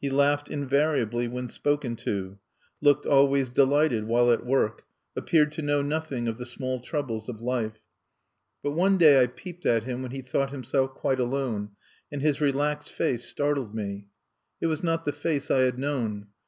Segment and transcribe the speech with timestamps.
[0.00, 2.38] He laughed invariably when spoken to,
[2.80, 4.84] looked always delighted while at work,
[5.16, 7.80] appeared to know nothing of the small troubles of life.
[8.62, 11.70] But one day I peeped at him when he thought himself quite alone,
[12.12, 14.06] and his relaxed face startled me.
[14.60, 16.28] It was not the face I had known.